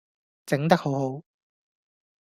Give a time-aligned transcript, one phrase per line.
[0.47, 1.21] 整得好好